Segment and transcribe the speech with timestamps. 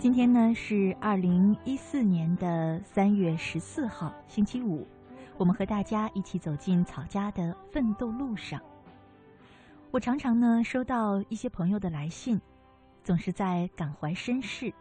[0.00, 4.88] 今天呢是二零一四年的三月十四号，星期五。
[5.36, 8.58] 我们和大家一起走进草家的奋斗路上。
[9.90, 12.40] 我常常呢收到一些朋友的来信，
[13.04, 14.72] 总是在感怀身世，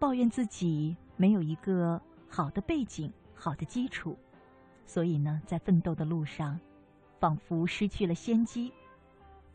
[0.00, 4.18] 抱怨自己没有一个好的背景、好的基础，
[4.84, 6.58] 所以呢在奋斗的路上，
[7.20, 8.72] 仿佛失去了先机，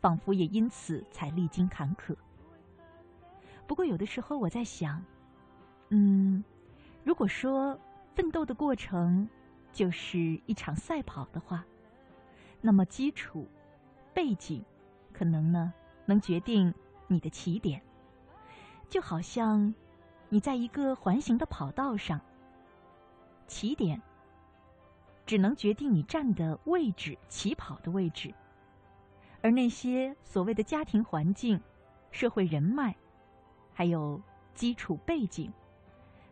[0.00, 2.16] 仿佛也因此才历经坎坷。
[3.72, 5.02] 不过有的时候我在想，
[5.88, 6.44] 嗯，
[7.04, 7.80] 如果说
[8.14, 9.26] 奋斗的过程
[9.72, 11.64] 就是一场赛跑的话，
[12.60, 13.48] 那么基础、
[14.12, 14.62] 背景
[15.10, 15.72] 可能呢
[16.04, 16.74] 能决定
[17.06, 17.80] 你的起点，
[18.90, 19.74] 就好像
[20.28, 22.20] 你在一个环形的跑道上，
[23.46, 24.02] 起点
[25.24, 28.34] 只能决定你站的位置、起跑的位置，
[29.40, 31.58] 而那些所谓的家庭环境、
[32.10, 32.94] 社会人脉。
[33.74, 34.20] 还有
[34.54, 35.50] 基础背景，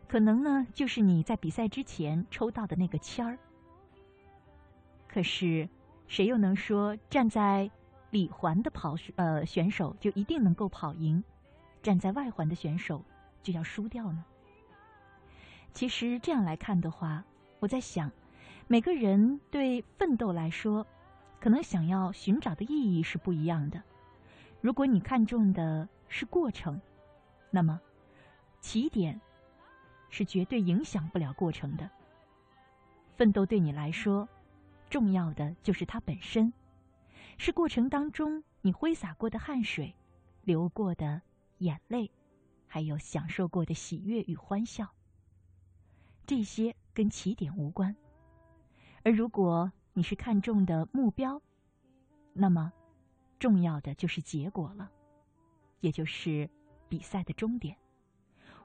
[0.07, 3.37] 可能呢就是你在比赛之前抽到的那个签儿。
[5.07, 5.67] 可是，
[6.07, 7.69] 谁又能说站在
[8.11, 11.23] 里环的跑呃选手就一定能够跑赢，
[11.81, 13.03] 站在外环的选手
[13.41, 14.23] 就要输掉呢？
[15.73, 17.23] 其实这样来看的话，
[17.59, 18.11] 我在想，
[18.67, 20.85] 每个人对奋斗来说，
[21.39, 23.81] 可能想要寻找的意义是不一样的。
[24.59, 26.79] 如果你看重的是过程，
[27.51, 27.79] 那么，
[28.61, 29.19] 起点
[30.09, 31.89] 是绝对影响不了过程的。
[33.17, 34.27] 奋斗对你来说，
[34.89, 36.51] 重要的就是它本身，
[37.37, 39.93] 是过程当中你挥洒过的汗水、
[40.43, 41.21] 流过的
[41.57, 42.09] 眼泪，
[42.67, 44.87] 还有享受过的喜悦与欢笑。
[46.25, 47.93] 这些跟起点无关。
[49.03, 51.41] 而如果你是看重的目标，
[52.31, 52.71] 那么
[53.39, 54.89] 重要的就是结果了，
[55.81, 56.49] 也就是。
[56.91, 57.77] 比赛的终点，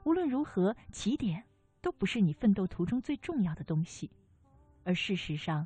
[0.03, 1.45] 无论如何，起点
[1.81, 4.11] 都不是你奋斗途中最重要的东西。
[4.83, 5.65] 而事实上，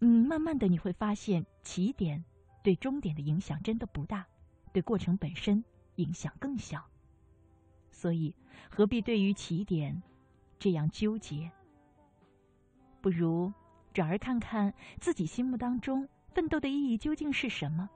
[0.00, 2.24] 嗯，慢慢的你会发现，起点
[2.62, 4.26] 对终点的影响真的不大，
[4.72, 5.62] 对过程本身
[5.96, 6.82] 影响更小。
[7.90, 8.34] 所以，
[8.70, 10.02] 何必对于起点
[10.58, 11.52] 这样纠结？
[13.02, 13.52] 不如
[13.92, 17.86] 转而看看自己心目当中奋斗的意义究竟是什么，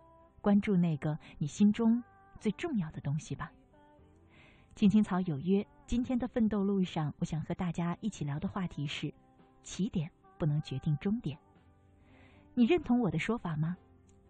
[0.43, 2.05] 关注那个你心中
[2.39, 3.51] 最重要的东西吧。
[4.77, 9.11] 青青草有约，今天的奋斗路上，我想和大家一起聊的话题是：
[9.63, 11.39] 起点不能决定终点。
[12.53, 13.75] 你认同我的说法吗？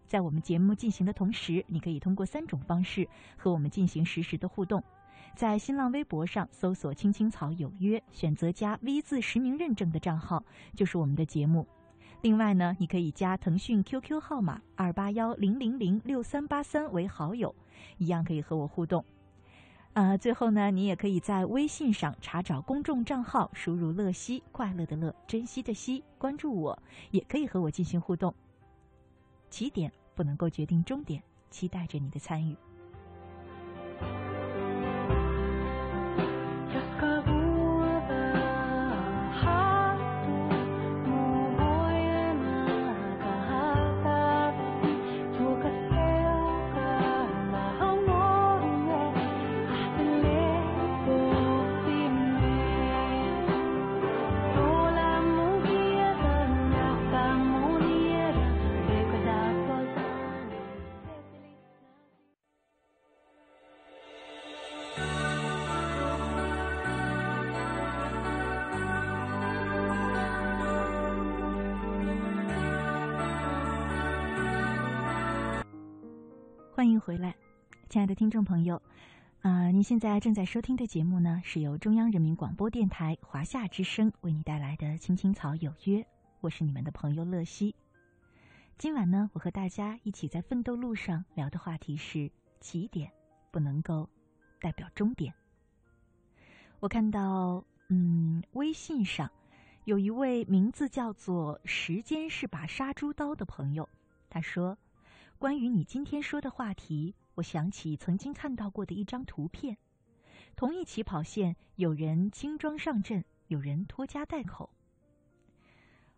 [0.07, 3.05] 在我们节目进行的同时，你可以通过三种方式
[3.35, 4.81] 和我们进行实时的互动。
[5.35, 10.41] 在新浪微博上搜索“青青草有约”，选择加 V 字实名认证的账号，
[10.73, 11.67] 就是我们的节目。
[12.21, 17.53] 另外呢，你可以加腾讯 QQ 号码二八幺零零零六三八三为好友，
[17.97, 19.03] 一样可以和我互动。
[19.97, 26.77] 啊，最后呢，你也可以在微信上查找公众账号，输入“乐西”，快乐的乐，珍惜的惜，关注我，
[27.09, 28.31] 也可以和我进行互动。
[29.49, 31.19] 起点不能够决定终点，
[31.49, 32.55] 期待着你的参与。
[77.07, 77.33] 回来，
[77.89, 78.81] 亲爱的听众朋友，
[79.39, 85.99] 啊，您现在正在收听的节目呢，是由中央人民广播电台华夏之声为你带来的《青青草有约》，
[86.41, 87.73] 我是你们的朋友乐西。
[88.77, 93.09] 今晚呢，我和大家一起在奋斗路上聊的话题是：起点
[93.51, 94.09] 不能够
[94.59, 95.33] 代表终点。
[96.81, 99.31] 我看到，嗯，微信上
[99.85, 103.87] 有一位名字叫做“时间是把杀猪刀”的朋友，
[104.29, 104.77] 他说。
[105.39, 109.77] 关于你今天说的话题，我想起曾经看到过的一张图片：
[110.55, 114.67] 同一起跑线，有人轻装上阵，有人拖家带口。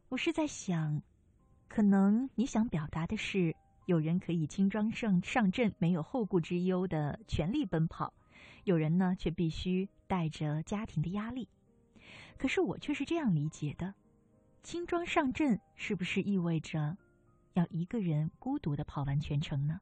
[0.08, 1.02] 我是在想，
[1.68, 3.54] 可能你想表达的是，
[3.88, 8.14] 有人可以轻装上上阵，没有后顾之忧的全力奔跑；
[8.64, 11.50] 有人呢，却必须带着家庭的压力。
[12.38, 13.94] 可是我却是这样理解的：
[14.64, 16.96] 轻装上阵，是不是意味着？
[17.54, 19.80] 要一个人孤独的跑完全程呢？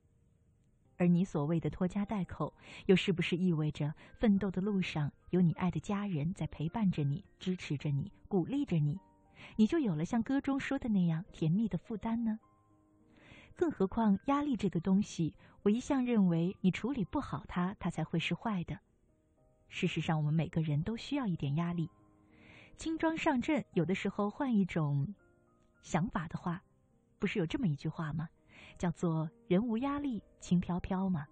[0.97, 2.51] 而你所谓的拖家带口，
[2.87, 8.99] 又是不是意味着奋斗的路上有你爱的家人在陪伴着你、支持着你、鼓励着你，
[9.55, 12.39] 你就有了像歌中说的那样甜蜜的负担呢？
[13.55, 18.79] 更何况压力这个东西，我一向认为你处理不好它，它才会是坏的。
[19.67, 21.89] 事实上，我们每个人都需要一点压力。
[22.77, 25.13] 轻装上阵，有的时候换一种
[25.81, 26.63] 想法的话，
[27.19, 28.29] 不是有这么一句话吗？
[28.77, 31.25] 叫做“人无压力，轻飘飘”嘛。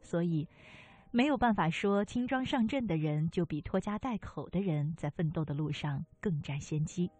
[0.00, 0.48] 所以，
[1.10, 7.10] 没有办法说轻装上阵的人就比拖家带口的人在奋斗的路上更占先机。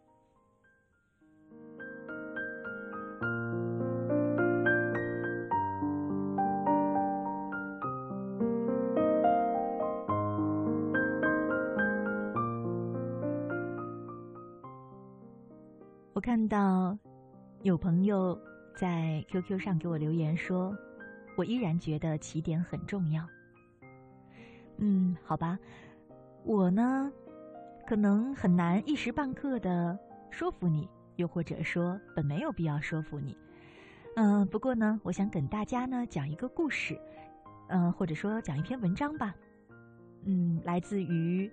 [16.12, 16.96] 我看到
[17.64, 18.38] 有朋友。
[18.76, 20.76] 在 QQ 上给我留言说
[21.38, 23.24] ：“我依然觉得起点很重要。”
[24.78, 25.56] 嗯，好吧，
[26.42, 27.12] 我呢，
[27.86, 29.96] 可能很难一时半刻的
[30.28, 33.38] 说服你，又或者说本没有必要说服你。
[34.16, 37.00] 嗯，不过呢，我想跟大家呢讲一个故事，
[37.68, 39.32] 嗯，或者说讲一篇文章吧。
[40.24, 41.48] 嗯，来自于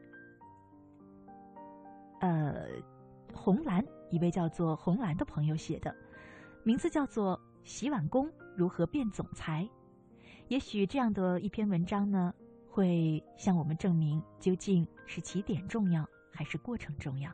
[2.19, 2.65] 呃
[3.31, 5.95] 红蓝一位叫做红蓝的朋友写的。
[6.63, 9.67] 名字叫做《洗碗工如何变总裁》，
[10.47, 12.31] 也许这样的一篇文章呢，
[12.69, 17.31] 会向我们证明究竟是起点重要还是过程重要。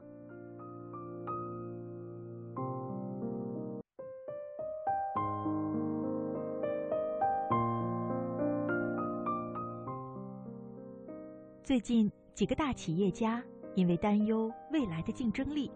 [11.63, 13.43] 最近，几个大企业家
[13.75, 15.69] 因为担忧未来的竞争力，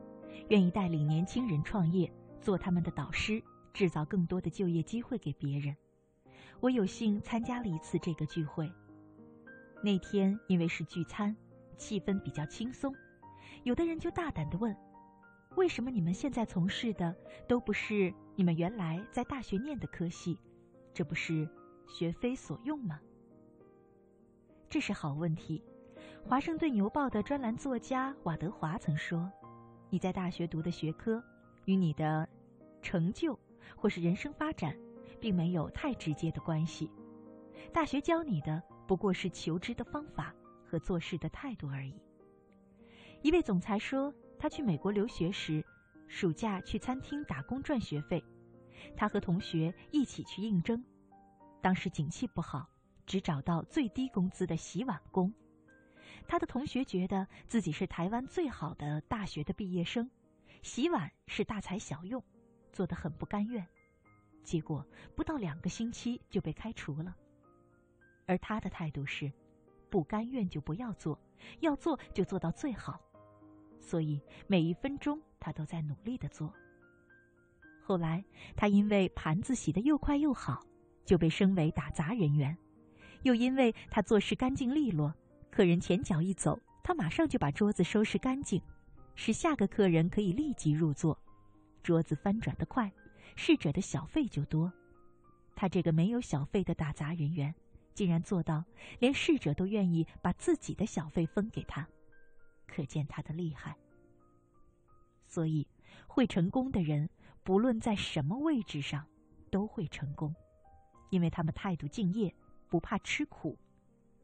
[0.50, 2.12] 愿意带领年轻人创业。
[2.42, 3.40] 做他们的导师，
[3.72, 5.78] 制造更多的就业机会给别人。
[6.60, 8.72] 我有幸参加了一次这个聚会。
[9.84, 11.36] 那天因为是聚餐，
[11.78, 12.96] 气氛比较轻松，
[13.62, 14.76] 有的人就大胆地问
[15.56, 17.16] ：“为什么你们现在从事的
[17.48, 20.38] 都不是你们原来在大学念的科系？
[20.94, 21.48] 这不是
[21.88, 23.00] 学非所用吗？”
[24.68, 25.64] 这是好问题。
[26.24, 29.32] 华盛顿邮报的专栏作家瓦德华曾说
[29.92, 31.24] ：“你在大学读的学科。”
[31.66, 32.28] 与你的
[32.82, 33.38] 成就
[33.76, 34.76] 或是人生发展，
[35.20, 36.90] 并没有太直接的关系。
[37.72, 40.34] 大学教你的不过是求知的方法
[40.66, 41.94] 和做事的态度而已。
[43.22, 45.64] 一位总裁说，他去美国留学时，
[46.08, 48.24] 暑假去餐厅打工赚学费。
[48.96, 50.84] 他和同学一起去应征，
[51.62, 52.68] 当时景气不好，
[53.06, 55.32] 只找到最低工资的洗碗工。
[56.28, 60.10] 他的同学觉得自己是台湾最好的大学的毕业生。
[60.62, 62.24] 洗碗是大材小用，
[62.72, 63.66] 做得很不甘愿，
[64.44, 64.86] 结果
[65.16, 67.16] 不到两个星期就被开除了。
[68.28, 69.32] 而他的态度是，
[69.90, 71.20] 不甘愿就不要做，
[71.62, 73.02] 要做就做到最好，
[73.80, 76.54] 所以每一分钟他都在努力的做。
[77.84, 78.24] 后来
[78.56, 80.64] 他因为盘子洗得又快又好，
[81.04, 82.56] 就被升为打杂人员，
[83.24, 85.14] 又因为他做事干净利落，
[85.52, 88.60] 客人前脚一走，他马上就把桌子收拾干净。
[89.14, 91.16] 使下个客人可以立即入座，
[91.84, 92.90] 桌子翻转得快，
[93.36, 94.72] 侍者的小费就多。
[95.54, 97.54] 他这个没有小费的打杂人员，
[97.94, 98.64] 竟然做到
[99.00, 101.86] 连侍者都愿意把自己的小费分给他，
[102.66, 103.76] 可见他的厉害。
[105.28, 105.68] 所以，
[106.08, 107.10] 会成功的人，
[107.44, 109.06] 不论在什么位置上，
[109.52, 110.34] 都会成功，
[111.10, 112.34] 因为他们态度敬业，
[112.70, 113.58] 不怕吃苦。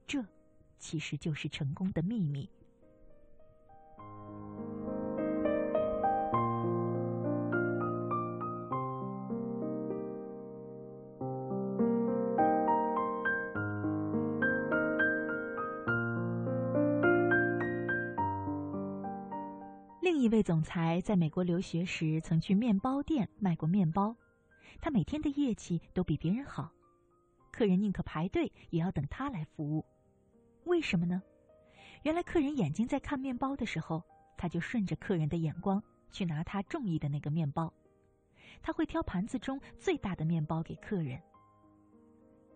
[0.08, 0.26] 这，
[0.78, 2.50] 其实就是成功的秘密。
[20.02, 24.16] 另一位总裁在美国留学时，曾去面包店卖过面包。
[24.80, 26.72] 他每天的业绩都比别人好，
[27.52, 29.86] 客人宁可排队也要等他来服务。
[30.68, 31.24] 为什么呢？
[32.04, 34.04] 原来客人眼睛在看面包的时候，
[34.38, 35.82] 他就顺着客人的眼光
[36.12, 37.74] 去拿他中意的那个面包。
[38.62, 41.22] 他会挑盘子中最大的面包给客人。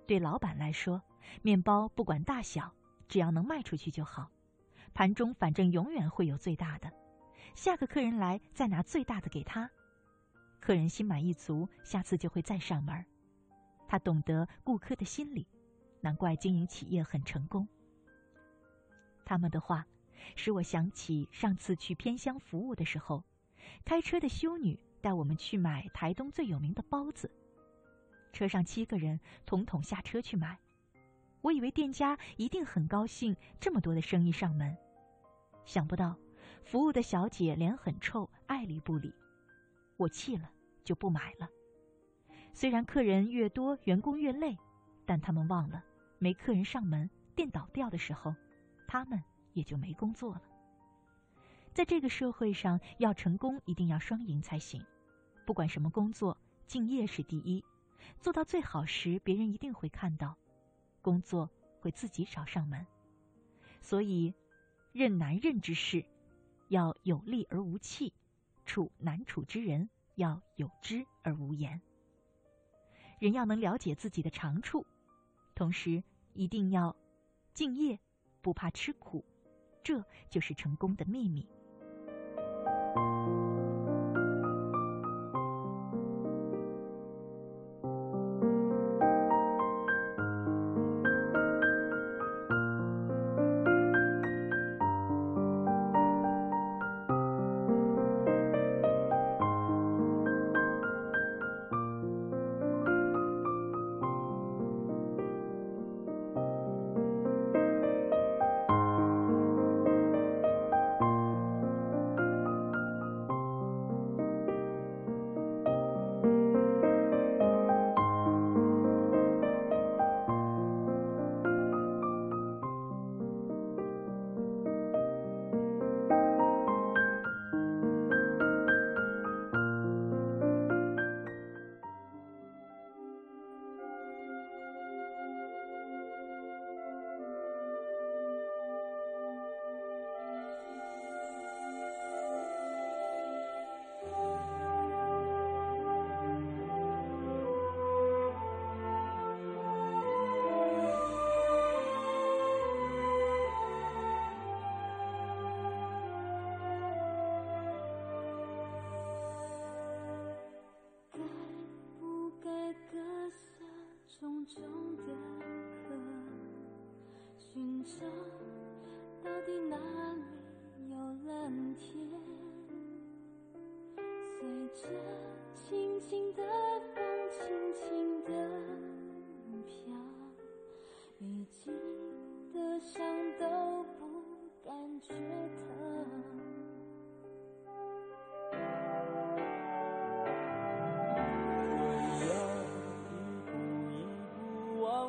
[0.05, 1.01] 对老板来说，
[1.41, 2.73] 面包不管大小，
[3.07, 4.29] 只要能卖出去就好。
[4.93, 6.91] 盘中反正永远会有最大的。
[7.55, 9.69] 下个客人来，再拿最大的给他，
[10.59, 13.05] 客人心满意足，下次就会再上门。
[13.87, 15.47] 他懂得顾客的心理，
[16.01, 17.67] 难怪经营企业很成功。
[19.25, 19.85] 他们的话，
[20.35, 23.23] 使我想起上次去偏乡服务的时候，
[23.85, 27.29] 开车的修女带我们去买台东最有名的包子。
[28.33, 30.57] 车上七个人统统下车去买。
[31.41, 34.77] 我以为店家一定很高兴，这么多的生意上门，
[35.65, 36.15] 想不到
[36.63, 39.13] 服务的小姐脸很臭，爱理不理。
[39.97, 40.49] 我气了，
[40.83, 41.49] 就不买了。
[42.53, 44.55] 虽然客人越多，员工越累，
[45.05, 45.83] 但他们忘了，
[46.19, 48.35] 没客人上门，店倒掉的时候，
[48.91, 50.41] 他们也就没工作了。
[51.73, 54.85] 在这个社会上，要成功一定要双赢才行。
[55.45, 57.63] 不管什么工作，敬业是第一，
[58.19, 60.37] 做到最好时，别人一定会看到。
[61.01, 62.85] 工作会自己找上门，
[63.79, 64.33] 所以
[64.91, 66.03] 任难任之事
[66.67, 68.11] 要有力而无气，
[68.65, 71.81] 处难处之人要有知而无言。
[73.19, 74.85] 人要能了解自己的长处，
[75.55, 76.93] 同时一定要
[77.53, 77.97] 敬业，
[78.41, 79.23] 不怕吃苦，
[79.83, 81.47] 这就是成功的秘密。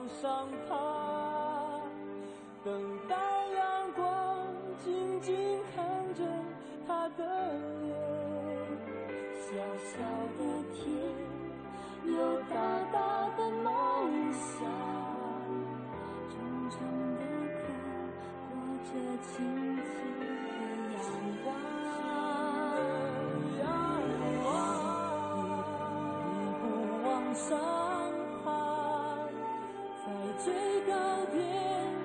[0.03, 0.75] 往上爬，
[2.65, 2.73] 等
[3.09, 3.15] 待
[3.55, 4.05] 阳光，
[4.85, 6.25] 静静看着
[6.89, 7.23] 他的
[7.83, 7.95] 脸。
[9.39, 9.93] 小小
[10.39, 10.41] 的
[10.75, 10.83] 天，
[12.05, 12.19] 有
[12.51, 12.57] 大
[12.93, 12.99] 大
[13.37, 13.71] 的梦
[14.33, 14.67] 想。
[16.31, 16.35] 重
[16.69, 16.75] 重
[17.15, 17.23] 的
[17.61, 17.63] 课，
[18.51, 18.91] 裹着
[19.23, 19.87] 轻轻
[20.19, 20.25] 的
[20.97, 20.99] 阳
[21.45, 21.47] 光。
[23.55, 23.63] 一
[24.41, 24.45] 步
[26.35, 26.63] 一步
[27.09, 27.92] 往上。
[30.45, 30.53] 最
[30.89, 30.93] 高
[31.27, 31.41] 点，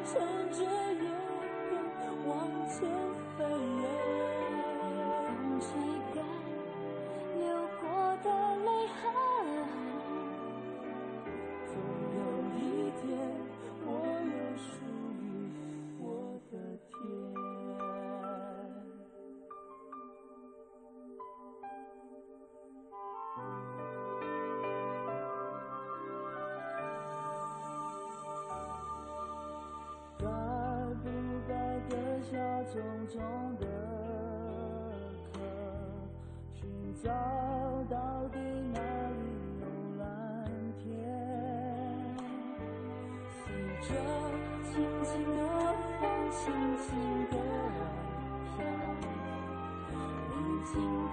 [0.06, 0.14] 乘
[0.52, 1.76] 着阳
[2.24, 2.88] 光往前
[3.36, 3.77] 飞。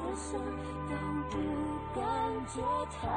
[0.04, 0.38] 的伤
[0.88, 0.94] 都
[1.30, 1.38] 不
[1.94, 2.02] 感
[2.46, 3.08] 觉疼。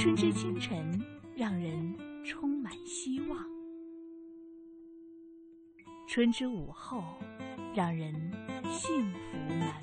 [0.00, 0.98] 春之清晨，
[1.36, 3.38] 让人充满希望；
[6.08, 7.04] 春之午后，
[7.74, 8.14] 让人
[8.64, 9.78] 幸福满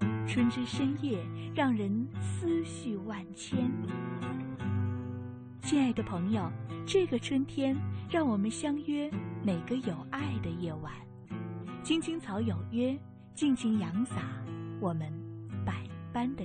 [0.00, 1.22] 满；春之深夜，
[1.54, 3.70] 让人思绪万千。
[5.60, 6.50] 亲爱的朋友，
[6.86, 7.76] 这个春天，
[8.08, 9.10] 让我们相约
[9.42, 10.90] 每个有爱的夜晚，
[11.82, 12.98] 青青草有约，
[13.34, 14.22] 尽情扬洒
[14.80, 15.23] 我们。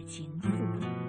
[0.09, 1.08] 情愫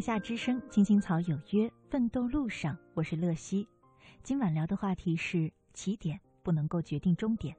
[0.00, 0.06] 情愫。
[0.06, 3.68] 夏之声，青青草有约，奋斗路上，我是乐西。
[4.22, 7.54] 今晚聊的话题是起点不能够决定终点。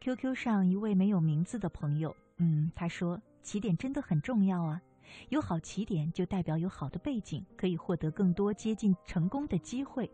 [0.00, 4.82] QQ 上一位没有名字的朋友，嗯，他说起点真的很重要啊，
[5.28, 10.10] 有好起点就代表有好的背景，可以获得更多接近成功的机会。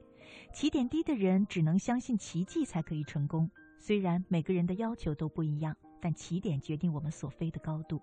[0.52, 3.50] 起点低的人只能相信奇迹才可以成功。
[3.78, 8.02] 虽然每个人的要求都不一样，但起点决定我们所飞的高度。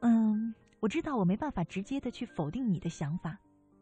[0.00, 0.39] 嗯。
[0.80, 3.38] 我知道我没办法直接的去否定你的想法，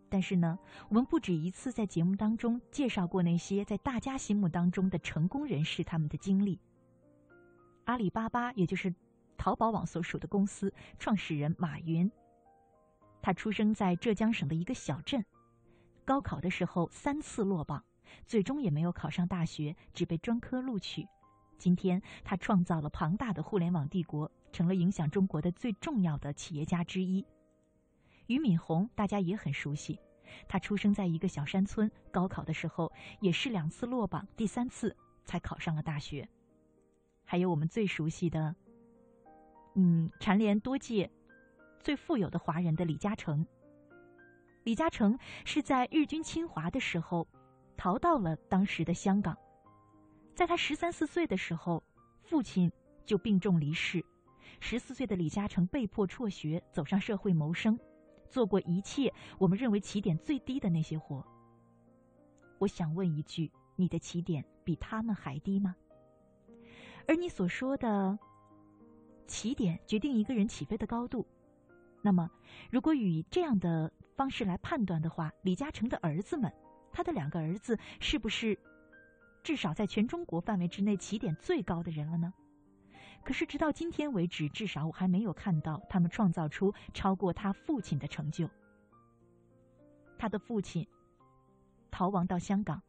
[0.08, 0.58] 但是呢，
[0.88, 6.60] 我们不止一次在节目当中介绍过那些在大家心目当中的成功人士他们的经历。
[7.84, 8.92] 阿里巴巴，也就是
[9.36, 12.10] 淘宝网所属的公司创始人马云，
[13.22, 15.24] 他出生在浙江省的一个小镇，
[16.04, 17.82] 高考的时候三次落榜，
[18.26, 21.06] 最终也没有考上大学，只被专科录取。
[21.58, 24.30] 今天，他创造了庞大的互联网帝国。
[24.52, 27.24] 成了影响中国的最重要的企业家之一。
[28.26, 29.98] 俞敏洪大家也很熟悉，
[30.46, 36.28] 他出生在一个小山村，高考的时候也是两次落榜，第三次才考上了大学。
[37.24, 38.54] 还有我们最熟悉的，
[39.74, 41.10] 嗯，蝉联多届
[41.80, 43.46] 最富有的华人的李嘉诚。
[44.64, 47.26] 李嘉诚是在日军侵华的时候
[47.76, 49.36] 逃到了当时的香港，
[50.34, 51.82] 在他十三四岁的时候，
[52.22, 52.70] 父亲
[53.06, 54.04] 就病重离世。
[54.60, 57.78] 十四岁的李嘉诚被迫辍学，走上社会谋生，
[58.28, 61.24] 做过一切我们认为起点最低的那些活。
[62.58, 65.74] 我想问一句：你的起点比他们还低吗？
[67.06, 68.18] 而你所说的
[69.26, 71.26] 起点决定一个人起飞的高度，
[72.02, 72.28] 那么
[72.70, 76.52] 如果以这样的方式来判断的话，李嘉诚的儿子们，
[76.92, 78.58] 他的两个儿子是不是
[79.42, 82.34] 至少在全中国范围之内起点最高的人了呢？
[83.28, 88.48] 可是，直到今天为止，至少我还没有看到他们创造出超过他父亲的成就。
[90.16, 90.88] 他的父亲
[91.90, 92.80] 逃亡到香港，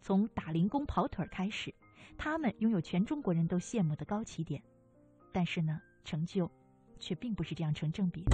[0.00, 1.72] 从打零工跑腿开始，
[2.18, 4.60] 他们拥有全中国人都羡慕的高起点，
[5.32, 6.50] 但是呢，成就
[6.98, 8.24] 却并不是这样成正比。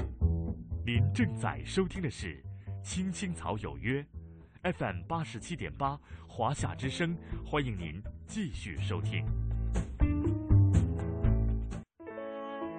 [0.87, 2.42] 您正在收听的是
[2.83, 4.03] 《青青草有约》
[4.72, 9.27] ，FM 八十七点八，华夏之声，欢迎您继续收听。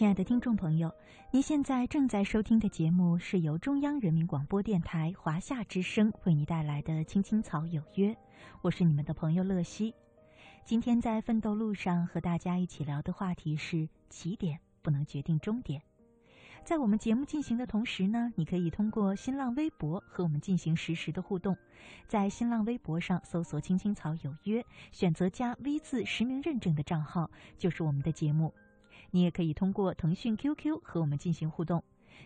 [0.00, 0.90] 亲爱的听众朋友，
[1.30, 8.08] 您现在正在收听的节目是由中央人民广播电台华夏之声为你带来的《青青草有约》，
[8.62, 9.94] 我是你们的朋友乐西。
[10.64, 15.82] 今天在奋斗路上和大家一起聊的话题是：起点不能决定终点。
[16.64, 21.54] 在我们节目进行的同时呢，你可以通过新浪微博和我们进行实时的互动。
[22.08, 28.50] 在新浪微博上搜索“青青草有约”，选择加 V 字实名认证的账号，就是我们的节目。
[29.10, 31.82] 你也可以通过腾讯 QQ 和我们进行互动，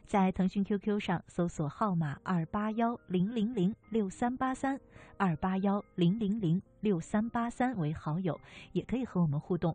[0.07, 4.79] 在腾讯 QQ 上搜索号码二八幺零零零六三八三，
[5.17, 8.39] 二八幺零零零六三八三为好友，
[8.73, 9.75] 也可以和我们互动。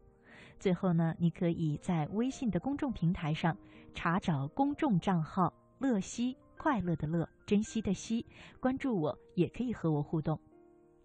[0.60, 3.58] 最后呢，你可以在微信的公众平台上
[3.94, 8.26] 查找公众账号“乐西快乐的乐珍惜的惜”，
[8.60, 10.38] 关注我，也可以和我互动，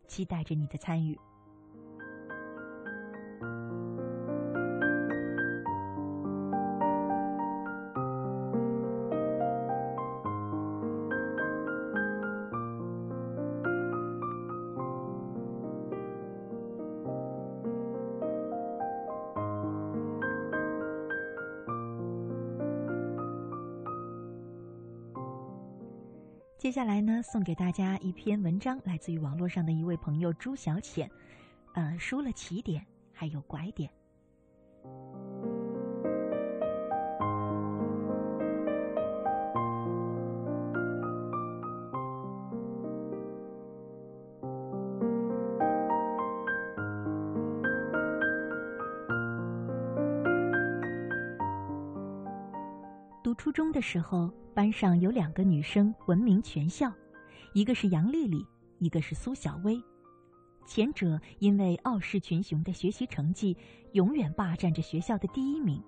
[0.09, 1.17] 期待着你的参与。
[26.75, 31.09] 接下来呢，送给大家一篇文章，来自于网络上的一位朋友朱小浅，
[31.75, 33.89] 呃，输了起点，还有拐点。
[53.23, 54.29] 读初中的时候。
[54.55, 56.91] 班上有两个女生闻名全校，
[57.55, 58.47] 一个是杨丽丽，
[58.79, 59.83] 一个是苏小薇。
[60.65, 63.57] 前者因为傲视群雄的学习成绩，
[63.93, 65.83] 永远霸占着学校的第一名；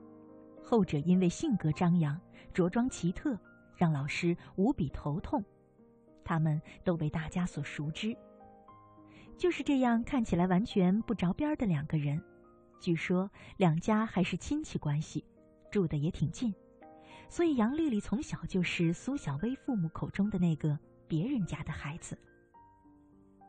[0.65, 2.21] 后者因为性格张扬、
[2.53, 3.39] 着装奇特，
[3.77, 5.43] 让老师无比头痛。
[6.25, 8.17] 他们都被大家所熟知。
[9.39, 12.21] 就是这样看起来完全不着边的两个人，
[12.81, 15.25] 据说两家还是亲戚关系，
[15.71, 16.53] 住的也挺近。
[17.29, 22.17] 所以，杨丽丽从小就是苏小薇父母口中的那个别人家的孩子。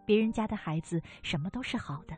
[0.05, 2.17] 别人家的孩子什么都是好的，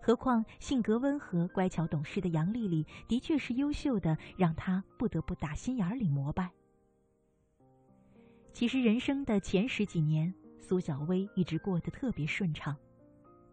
[0.00, 6.50] 何况性格温和、乖巧懂事的杨丽丽的确是优秀的，让她不得不打心眼里膜拜。
[8.52, 12.76] 其实，人生的前十几年，苏小薇一直过得特别顺畅。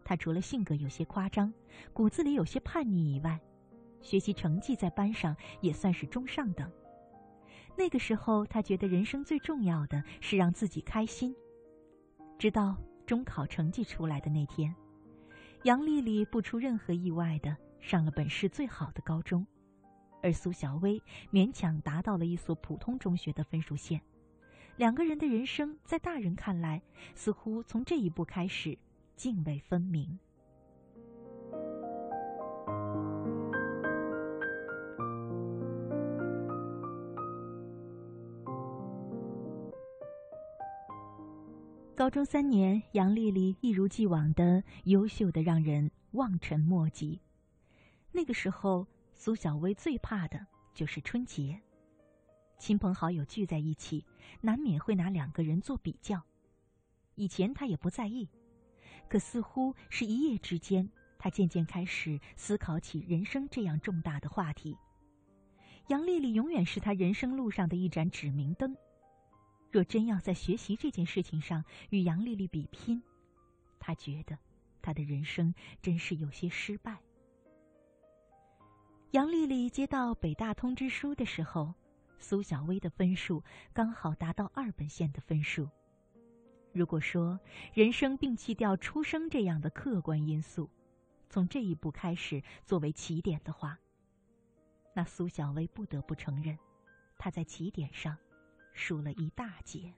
[0.04, 1.52] 她除了性格有些夸张，
[1.92, 3.40] 骨子里有些叛逆以外，
[4.00, 6.70] 学习成绩在班上也算是中上等。
[7.76, 11.34] 那个时候，他觉得人生最重要的是让自己开心。
[12.38, 14.74] 直到中考成绩出来的那天，
[15.64, 19.46] 杨丽丽不出任何意外的上了本市最好的高中，
[20.22, 24.00] 而苏小薇勉强达到了一所普通中学的分数线。
[24.76, 26.82] 两个人的人生，在大人看来，
[27.14, 28.76] 似乎从这一步开始
[29.16, 30.18] 泾渭分明。
[41.96, 47.18] 高中三年，杨丽丽一如既往的优秀的让人望尘莫及。
[48.12, 51.58] 那个时候，苏小薇最怕的就是春节。
[52.58, 54.04] 亲朋好友聚在一起，
[54.42, 56.22] 难免会拿两个人做比较。
[57.14, 58.28] 以前她也不在意，
[59.08, 60.86] 可似乎是一夜之间，
[61.18, 64.76] 她渐渐开始思考起人生这样重大的话题。
[65.88, 68.76] 杨丽丽永远是她人生路上的一盏指明灯。
[69.76, 73.02] 若真要在学习这件事情上与杨丽丽比拼，
[73.78, 74.38] 她觉得
[74.80, 76.98] 她的人生真是有些失败。
[79.10, 81.74] 杨丽丽接到北大通知书的时候。
[82.18, 85.68] 苏小薇的分数刚好达到二本线的分数。
[86.72, 87.38] 如果说
[87.74, 90.70] 人生摒弃掉出生这样的客观因素，
[91.28, 93.78] 从这一步开始作为起点的话，
[94.94, 96.58] 那苏小薇不得不承认，
[97.18, 98.16] 她在起点上
[98.76, 99.94] 输了一大截。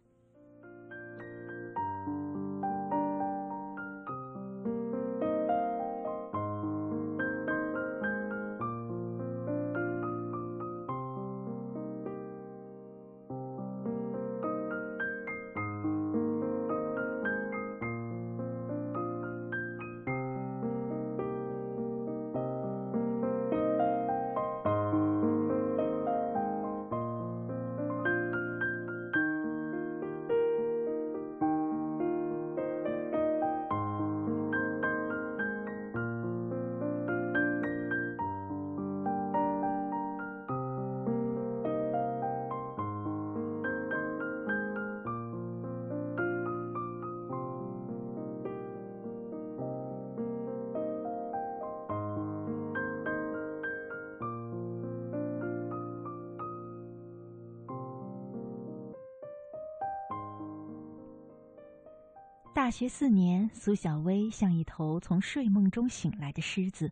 [62.59, 66.91] 大学四年，苏小薇像一头从睡梦中醒来的狮子。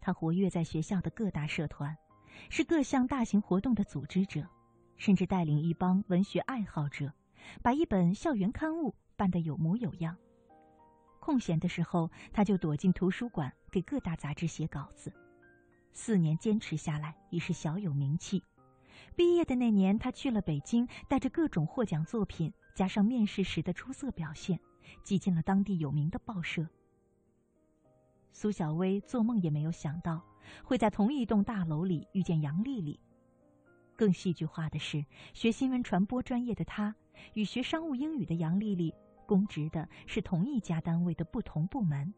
[0.00, 1.98] 她活跃在学校的各大社团，
[2.48, 4.46] 是各项大型活动的组织者，
[4.96, 7.12] 甚至带领一帮文学爱好者，
[7.60, 10.16] 把一本校园刊物办得有模有样。
[11.18, 15.12] 空闲的时候，他就躲进图书馆给各大杂志写稿子。
[15.92, 18.40] 四年坚持下来，已是小有名气。
[19.16, 24.56] 毕业的那年，他去了北京，带着各种获奖作品，加上面试时的出色表现。
[25.02, 26.66] 挤进了当地有名的报社。
[28.32, 30.22] 苏小薇做梦也没有想到，
[30.64, 32.98] 会在同一栋大楼里遇见杨丽丽。
[33.96, 36.94] 更戏剧化的是，学新闻传播专业的她，
[37.34, 38.92] 与学商务英语的杨丽丽，
[39.24, 42.12] 公职的是同一家单位的不同部门。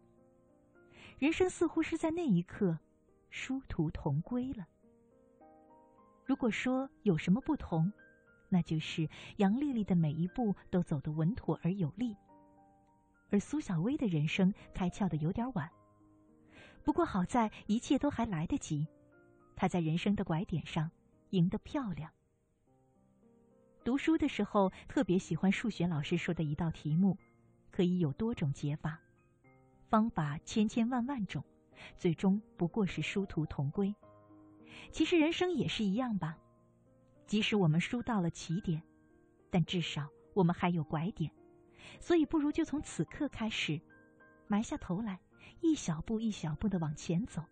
[1.18, 2.78] 人生似乎是在那一刻，
[3.28, 4.66] 殊途同归了。
[6.24, 7.92] 如果说有什么不同，
[8.48, 12.16] 那就是杨丽丽的每一步都走得稳妥而有力。
[13.30, 15.70] 而苏小薇的人生开窍的有点晚，
[16.84, 18.86] 不过好在一切都还来得及。
[19.56, 20.90] 她在人生的拐点上
[21.30, 22.10] 赢得漂亮。
[23.84, 27.16] 读书的时候特别喜欢数学老师说的一道题目，
[27.70, 29.00] 可以有多种解法，
[29.88, 31.42] 方法千千万万种，
[31.96, 33.94] 最终不过是殊途同归。
[34.90, 36.36] 其实人生也是一样吧，
[37.26, 38.82] 即使我们输到了起点，
[39.50, 41.30] 但至少我们还有拐点。
[42.00, 43.80] 所以，不如就从此刻开始，
[44.46, 45.18] 埋下头来，
[45.60, 47.42] 一小步一小步的往前走。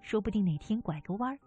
[0.00, 1.38] 说不定哪天拐个弯，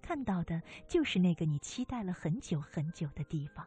[0.00, 3.66] 看到的就是那个你期待了很久很久的地方。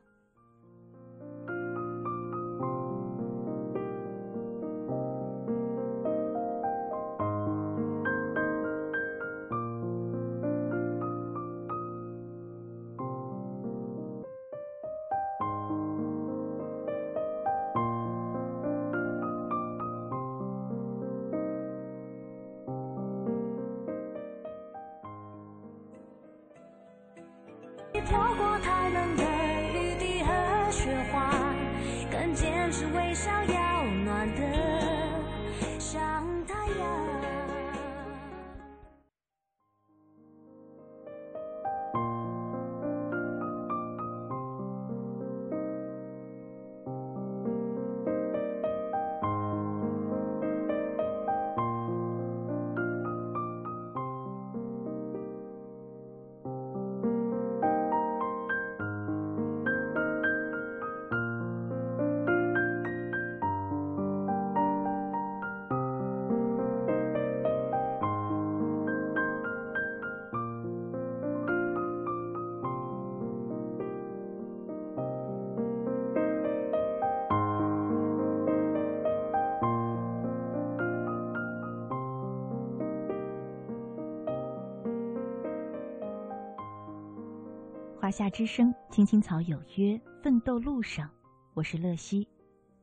[88.10, 91.08] 华夏之声，青青草有约，奋斗路上，
[91.54, 92.28] 我是乐西。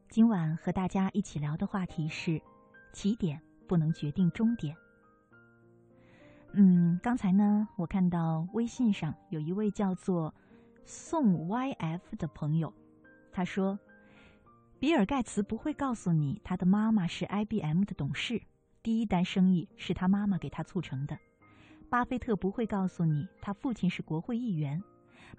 [0.09, 2.41] 今晚和大家一起聊的话题是：
[2.93, 4.77] 起点不能决定终点。
[6.53, 10.33] 嗯，刚才呢，我看到微信上有一位叫做
[10.85, 12.73] 宋 YF 的朋友，
[13.33, 13.77] 他说
[14.79, 18.41] ：“比尔盖茨不会告诉你他的妈妈是 IBM 的董事，
[18.81, 21.19] 第一单生意是他妈妈给他促成的。
[21.91, 24.81] 巴菲特不会告诉你他父亲是国会议员。”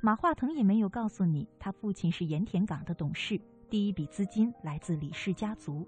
[0.01, 5.87] 马化腾也没有告诉你，他父亲是盐田港的董事，第一笔资金来自李氏家族。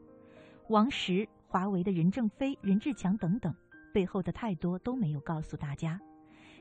[0.68, 3.54] 王石、华为的任正非、任志强等等，
[3.94, 6.00] 背后的太多都没有告诉大家，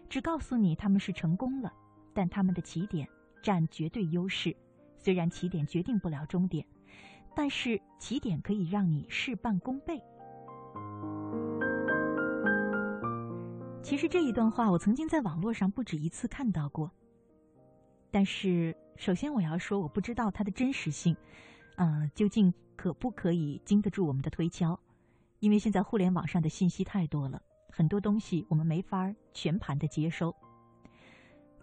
[0.08, 1.72] 只告诉你他们是成功了，
[2.14, 3.08] 但他们的起点
[3.42, 4.54] 占绝对优势。
[4.96, 6.66] 虽然起点决定不了终点，
[7.34, 10.02] 但是起点可以让你事半功倍。
[13.82, 16.90] 其实这一段话，我曾经在网络上不止一次看到过。
[18.10, 21.14] 但是，首先我要说，我不知道它的真实性，
[21.76, 24.78] 呃，究竟可不可以经得住我们的推敲？
[25.40, 27.40] 因为现在互联网上的信息太多了，
[27.70, 30.34] 很多东西我们没法全盘的接收。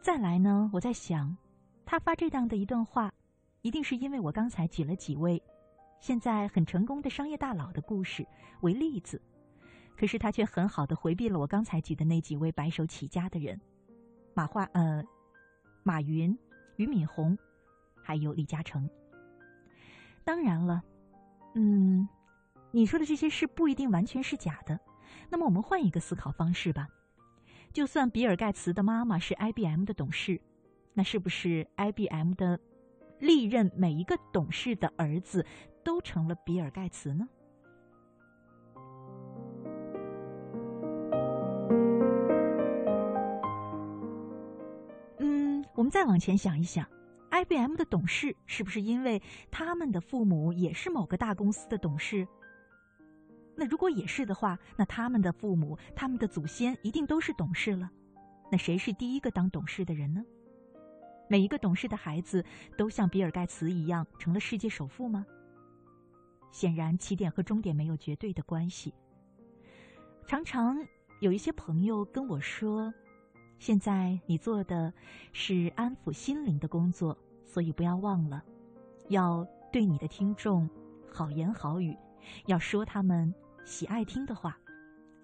[0.01, 1.35] 再来呢，我在想，
[1.83, 3.11] 他发这样的一段话，
[3.63, 5.41] 一定是因为我刚才举了几位
[5.99, 8.25] 现在很成功的商业大佬的故事
[8.61, 9.19] 为例子，
[9.97, 13.59] 可是他却很好的回避了我刚才举的那几位白手起家的人，
[14.35, 15.03] 马化呃。
[15.87, 16.35] 马云、
[16.77, 17.37] 俞敏洪，
[18.01, 18.89] 还有李嘉诚。
[20.23, 20.83] 当然了，
[21.53, 22.09] 嗯，
[22.71, 24.79] 你说的这些事不一定完全是假的。
[25.29, 26.87] 那么我们换一个思考方式吧，
[27.71, 30.41] 就算比尔盖茨的妈妈是 IBM 的董事，
[30.95, 32.59] 那是不是 IBM 的
[33.19, 35.45] 历任每一个董事的儿子
[35.83, 37.29] 都成了比尔盖茨呢？
[45.75, 46.87] 我们再往前想一想
[47.31, 52.25] ，IBM 的董事是不是因为他们的父母也是某个大公司的董事？
[53.57, 57.91] 那如果也是的话，那他们的父母、他们的祖先一定都是董事了。
[58.49, 60.23] 那谁是第一个当董事的人呢？
[61.27, 62.41] 每一个董事的孩子
[62.77, 65.25] 都像比尔盖茨一样成了世界首富吗？
[66.51, 68.93] 显然，起点和终点没有绝对的关系。
[70.25, 70.77] 常常
[71.19, 72.93] 有一些朋友跟我说。
[73.57, 74.93] 现在你做的
[75.31, 78.43] 是安抚心灵的工作，所以不要忘了，
[79.07, 80.69] 要对你的听众
[81.11, 81.97] 好言好语，
[82.47, 84.57] 要说他们喜爱听的话。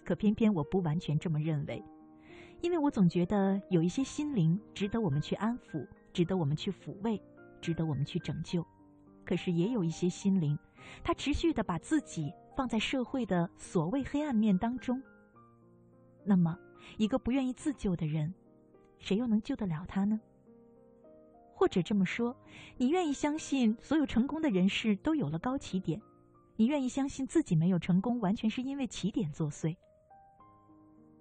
[0.03, 1.83] 可偏偏我不完全这么认为，
[2.61, 7.21] 因为我总觉得有一些心灵值得我们去安抚，值得我们去抚慰，
[7.61, 8.65] 值得我们去拯救。
[9.23, 10.57] 可是也有一些心灵，
[11.03, 14.99] 它持续的把自己放在社会的所谓黑暗面当中。
[16.23, 16.57] 那么。
[16.97, 18.33] 一个不愿意自救的人，
[18.99, 20.19] 谁又能救得了他呢？
[21.53, 22.35] 或者这么说，
[22.77, 26.01] 你愿意相信所有成功的人士都有了高起点？
[26.55, 29.75] 你愿意相信自己没有成功，完全是因为起点作祟？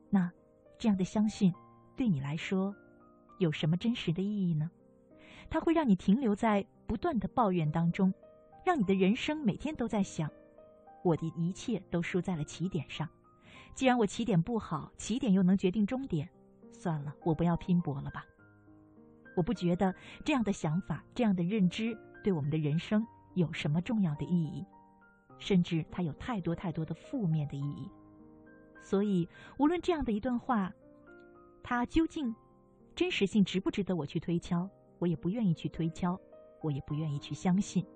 [0.08, 0.30] 那
[0.78, 1.52] 这样的相信，
[1.96, 2.74] 对你来说，
[3.38, 4.70] 有什么真实的意义呢？
[5.48, 8.12] 它会让你停留在不断的抱怨当中，
[8.64, 10.30] 让你的人生每天都在想：
[11.02, 13.08] 我的一切都输在了起点上。
[13.74, 16.28] 既然我起点不好，起点又能决定终点，
[16.72, 18.24] 算了，我不要拼搏了吧。
[19.36, 24.66] 我不觉得这样的想法、这样的认知对我们的人生有什么重要的意义，
[25.38, 27.88] 甚至它有太多太多的负面的意义。
[28.82, 29.28] 所以，
[29.58, 30.72] 无论这样的一段话，
[31.62, 32.34] 它究竟
[32.94, 34.68] 真实性值不值得我去推敲，
[34.98, 36.18] 我也不愿意去推敲，
[36.60, 37.86] 我也不愿意去相信。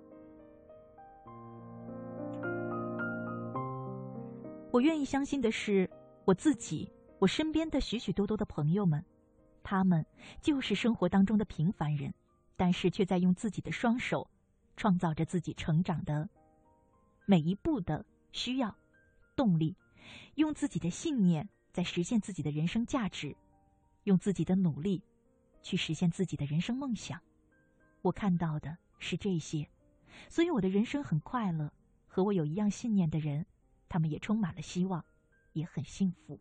[4.75, 5.89] 我愿意相信的是，
[6.25, 9.01] 我自己，我身边的许许多多的朋友们，
[9.63, 10.05] 他们
[10.41, 12.13] 就是生活当中的平凡人，
[12.57, 14.29] 但是却在用自己的双手，
[14.75, 16.27] 创造着自己成长的
[17.25, 18.75] 每一步的需要、
[19.33, 19.73] 动力，
[20.33, 23.33] 用自己的信念在实现自己的人生价值，
[24.03, 25.01] 用自己的努力
[25.61, 27.17] 去实现自己的人生梦想。
[28.01, 29.65] 我看到的是这些，
[30.27, 31.71] 所以我的人生很快乐。
[32.07, 33.45] 和我有一样信念的人。
[33.95, 35.05] 他们也充满了希望，
[35.53, 36.37] 也很幸福。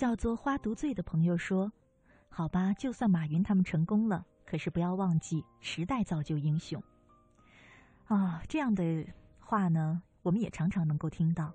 [0.00, 1.70] 叫做花独醉的朋友说
[2.30, 6.82] ：“好吧，就算马云他们成功了，可是不要忘记时代造就英雄。”
[8.08, 9.06] 啊，这样的
[9.38, 11.52] 话呢，我们也常常能够听到。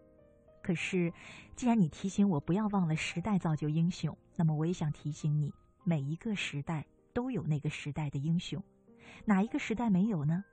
[0.62, 1.12] 可是，
[1.56, 5.52] 既然你提醒我不要忘了时代造就英雄，那么我也想提醒你，
[5.84, 6.86] 每一个时代
[7.16, 8.64] 都有那个时代的英雄，
[9.26, 10.46] 哪一个时代没有呢？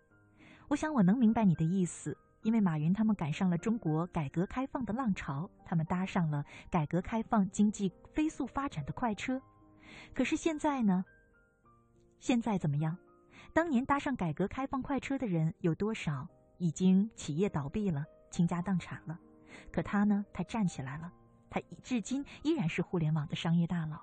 [0.68, 2.16] 我想我能明白你的意思。
[2.42, 9.40] 因为马云他们赶上了中国改革开放的浪潮，他们搭上了改革开放经济飞速发展的快车。
[10.12, 11.04] 可是现在呢？
[12.18, 12.96] 现在怎么样？
[13.52, 16.26] 当年搭上改革开放快车的人有多少？
[16.58, 19.18] 已经企业倒闭了，倾家荡产了。
[19.70, 20.24] 可他呢？
[20.32, 21.12] 他站起来了，
[21.50, 24.00] 他至今依然是互联网的商业大佬。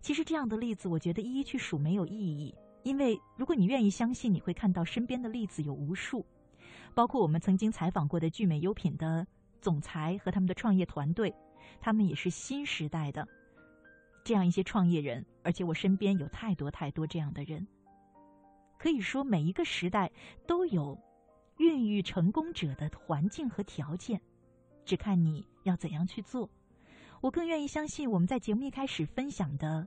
[0.00, 6.24] 其实这样的例子，我觉得一一去数没有意义，因为如果你愿意相信，你会看到身边的例子有无数。
[6.94, 9.26] 包括我们曾经采访过的聚美优品的
[9.60, 11.34] 总裁和他们的创业团队，
[11.80, 13.26] 他们也是新时代的
[14.24, 17.66] 这样一些创业人，而且我身边有太多太多这样的人。
[18.78, 20.10] 可以说，每一个时代
[20.46, 20.98] 都有
[21.56, 24.20] 孕育成功者的环境和条件，
[24.84, 26.48] 只看你要怎样去做。
[27.22, 29.86] 我更愿意相信我们在节目一开始分享的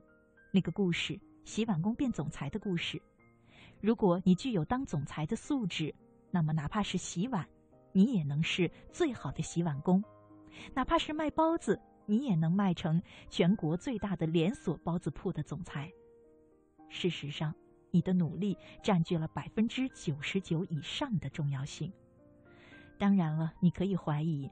[0.52, 3.00] 那个故事——洗碗工变总裁的故事。
[3.80, 5.94] 如果你具有当总裁的素质，
[6.30, 7.46] 那么，哪怕是洗碗，
[7.92, 10.00] 你也能是最好的洗碗工；
[10.74, 15.90] 哪怕是卖包子，你也能卖成全国最大的连锁包子铺的总裁。
[16.88, 17.54] 事实上，
[17.90, 21.92] 你的努力占据了百分之九十九以上的重要性。
[22.98, 24.50] 当然了，你可以怀疑，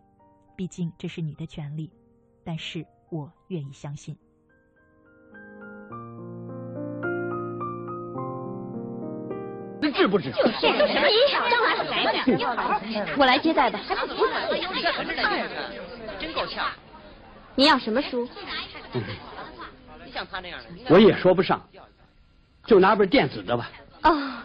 [0.56, 1.90] 毕竟这是你的权利，
[2.44, 4.16] 但是我愿意相信。
[9.98, 10.32] 值不值？
[10.32, 11.30] 咦，
[12.38, 13.80] 张兰，我来接待吧。
[16.20, 16.66] 真够呛。
[17.56, 18.28] 你要什么书？
[20.14, 21.60] 像他那样的，我也说不上。
[22.66, 23.70] 就拿本电子的吧。
[24.02, 24.42] 哦，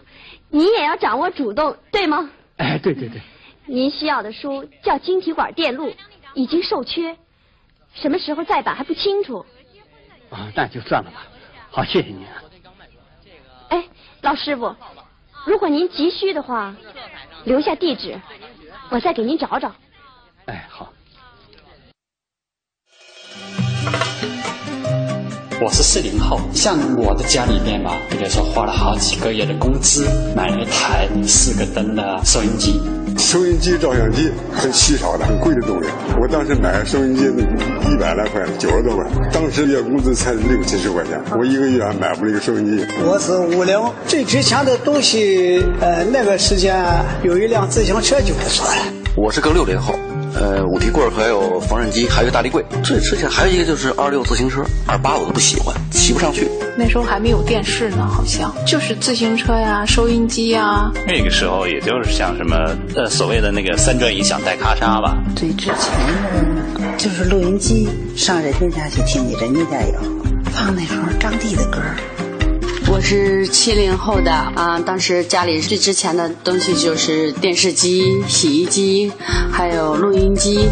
[0.49, 2.29] 你也要掌握主动，对吗？
[2.57, 3.21] 哎，对对对。
[3.65, 5.89] 您需要的书叫《晶体管电路》，
[6.33, 7.15] 已经售缺，
[7.93, 9.45] 什么时候再版还不清楚。
[10.29, 11.27] 啊，那就算了吧。
[11.69, 12.43] 好，谢谢您啊。
[13.69, 13.83] 哎，
[14.21, 14.75] 老师傅。
[15.45, 16.75] 如果您急需的话，
[17.43, 18.19] 留下地址，
[18.89, 19.71] 我再给您找找。
[20.45, 20.91] 哎，好。
[25.63, 30.05] 我是四零后，像我的家里边嘛，比如说花了好几个月的工资
[30.35, 32.81] 买了一台四个灯的收音机。
[33.17, 35.87] 收音机、照相机很稀少的、很贵的东西。
[36.21, 37.23] 我当时买收音机
[37.89, 39.05] 一百来块，九十多块。
[39.31, 42.85] 当时月工资才六七十块钱，我一个月还买不了一个收音机。
[43.01, 46.75] 我是五零，最值钱的东西，呃，那个时间
[47.23, 48.75] 有一辆自行车就不错了。
[49.15, 49.95] 我是个六零后。
[50.35, 52.63] 呃，五提柜还有缝纫机，还有个大立柜。
[52.83, 56.49] 最之前还有一个就是二六自行车，二八我都不喜欢，骑不上去。
[56.75, 60.91] 那时候还没有电视呢，好像就是自行车呀、收音机呀。
[61.05, 62.55] 那个时候也就是像什么
[62.95, 65.15] 呃所谓的那个三转一响带咔嚓吧。
[65.35, 65.75] 最之前
[66.73, 69.99] 的就是录音机，上人家家去听去，人家家有
[70.51, 71.79] 放那时候张帝的歌。
[72.93, 79.11] 我是七零后的啊，当时家里最值钱的东西就是电视机、洗衣机，
[79.51, 80.69] 还有录音机。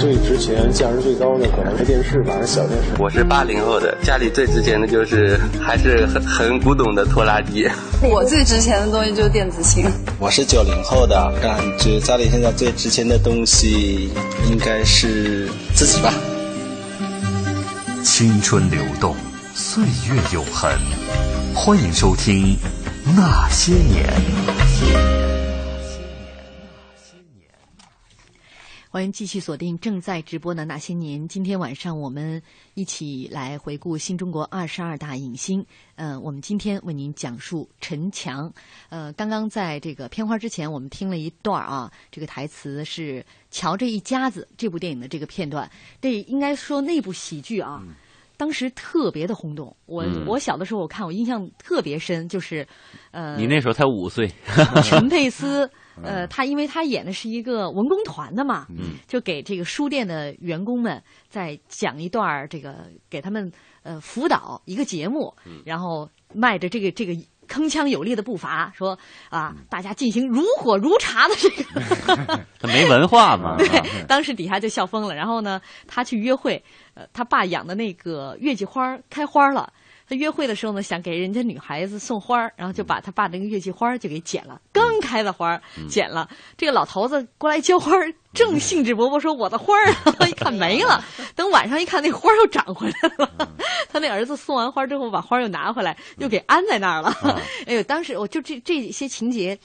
[0.00, 2.98] 最值钱、价值最高的可能是电视吧，是小电视。
[2.98, 7.68] 我是八零后的，家里最值钱的就是还是很很古董的拖拉机。
[8.02, 9.84] 我最值钱的东西就是电子琴。
[10.18, 14.10] 我是九零后的，感觉家里现在最值钱的东西
[14.48, 16.10] 应该是自己吧。
[18.02, 19.14] 青春流动，
[19.54, 20.70] 岁月永恒。
[21.54, 22.56] 欢迎收听
[23.16, 24.06] 《那些年》。
[28.88, 31.22] 欢迎继续锁定正在直播的《那些年》。
[31.28, 32.42] 今天晚上我们
[32.74, 35.64] 一起来回顾新中国二十二大影星。
[35.94, 38.52] 呃，我们今天为您讲述陈强。
[38.88, 43.20] 呃，刚刚在这个片花之前，我们听了一段啊，这个台词是
[43.50, 45.70] 《瞧这一家子》这部电影的这个片段。
[46.00, 47.82] 这应该说那部喜剧啊。
[48.40, 52.66] 当时特别的轰动，我我小的时候我看我印象特别深，就是，
[53.10, 54.26] 呃，你那时候才五岁，
[54.82, 55.70] 陈佩斯，
[56.02, 65.34] 呃，他因为他演的是一个文工团的嘛，嗯，就给这个书店的员工们在讲一段这个给他们呃辅导一个节目，
[65.66, 67.12] 然后迈着这个这个。
[67.50, 68.96] 铿锵有力的步伐，说
[69.28, 71.64] 啊，大家进行如火如茶的这个，
[72.60, 73.56] 他没文化嘛？
[73.58, 73.66] 对，
[74.06, 75.14] 当时底下就笑疯了。
[75.14, 76.62] 然后呢，他去约会，
[76.94, 79.72] 呃，他爸养的那个月季花开花了。
[80.10, 85.56] 他约会的时候呢，想给人家女孩子送花然后就把他爸那个月季花就给剪了，刚开的花
[85.88, 86.28] 剪了。
[86.56, 87.92] 这个老头子过来浇花
[88.34, 89.94] 正兴致勃勃说：“我的花儿。
[90.28, 91.04] ”一看没了，
[91.36, 93.54] 等晚上一看，那花又长回来了。
[93.88, 97.14] 他那儿子送完花之后，把花又拿回来，又给安在那儿了。
[97.66, 99.56] 哎呦，当时我就这这些情节。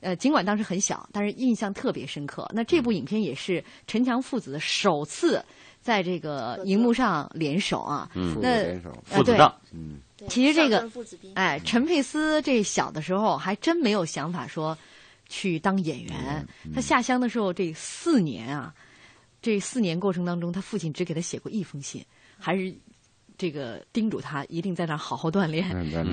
[0.00, 2.48] 呃，尽管当时很小，但是印象特别深刻。
[2.54, 5.44] 那这部影片也是陈强父子首次
[5.88, 8.10] 在这个荧幕上联手啊。
[8.12, 9.58] 嗯，那联手，父子档。
[9.72, 10.86] 嗯，其实这个，
[11.32, 14.76] 哎，陈佩斯这小的时候还真没有想法说
[15.30, 16.46] 去当演员。
[16.74, 18.74] 他下乡的时候这四年啊，
[19.40, 22.04] 这四年过程当中，他父亲只给他写过一封信，
[22.38, 22.70] 还是
[23.38, 25.64] 这个叮嘱他一定在那儿好好锻炼。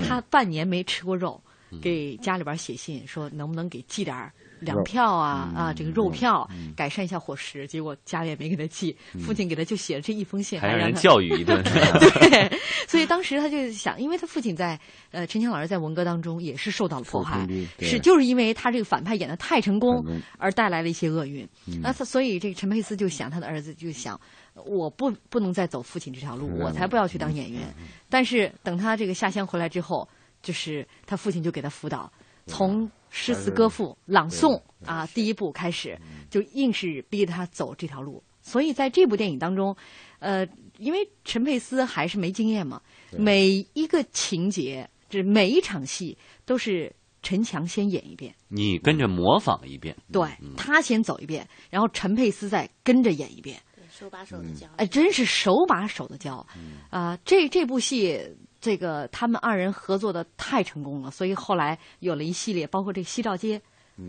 [0.08, 1.42] 他半年没吃过肉。
[1.82, 4.32] 给家里边写信说能不能给寄点
[4.66, 6.46] 粮票啊啊这个肉票
[6.76, 11.64] 改善一下伙食，结果家里也没给他寄，父亲给他就写了这一封信，还让人教育一顿。
[12.20, 14.78] 对，所以当时他就想，因为他父亲在
[15.12, 17.48] 呃陈强老师在文革当中也是受到了迫害，
[17.80, 20.04] 是就是因为他这个反派演的太成功
[20.38, 21.48] 而带来了一些厄运。
[21.82, 24.20] 那他所以这个陈佩斯就想他的儿子就想，
[24.66, 27.62] 我不不能再走父亲这条路，我才不要去当演员。
[28.10, 30.08] 但是等他这个下乡回来之后。
[30.42, 32.08] 就是他父亲就给他辅导，
[32.48, 35.98] 从诗词歌赋、朗诵啊第一步开始，
[36.30, 38.22] 就硬是逼着他走这条路。
[38.42, 39.76] 所以在这部电影当中，
[40.20, 40.46] 呃，
[40.78, 42.80] 因为陈佩斯还是没经验嘛，
[43.18, 46.16] 每一个情节，这每一场戏
[46.46, 46.94] 都是
[47.24, 56.46] 陈强先演一遍，你跟着模仿一遍，对他先走一遍，然后陈佩斯再跟着演一遍，手把手的教，哎，真是手把手的教
[56.92, 57.18] 啊！
[57.26, 58.22] 这这部戏。
[58.66, 63.60] 这个他们二人合作的太成功了，所以后来有了一系列，包括这个《西照街》，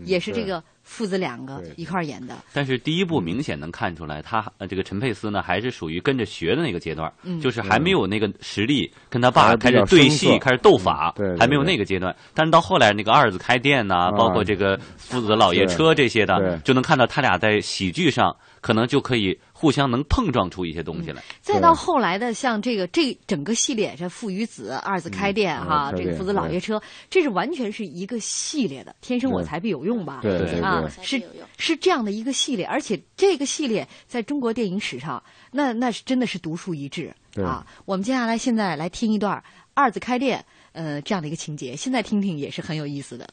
[0.03, 2.35] 也是这个父子两个一块儿演的。
[2.53, 12.15] 但是第一部明显能看出来，他呃这个陈佩斯呢，还是属于跟着学的那个阶段，就是还没有那个实力跟他爸开始对戏、开始斗法，还没有那个阶段。
[12.33, 19.39] 但是到后来那个二子开店呐，包括这个父子老爷车这些的，就能看到他俩在喜剧上可能就可以。
[19.59, 21.23] 互相能碰撞出一些东西来。
[21.41, 26.79] 再到后来的，像这个这整个系列，这父与子、二子开店哈，这个父子老爷车，
[27.09, 28.95] 这是完全是一个系列的。
[29.01, 30.19] 天生我材必有用吧？
[30.21, 31.19] 对对啊，是
[31.57, 37.65] 是这样的一个系列，而且这个系列在中国电影史上，那那是真的是独树一帜啊。
[37.85, 39.43] 我们接下来现在来听一段
[39.73, 43.27] 二子开店呃这样的一个情节，现在听听也是很有意思的。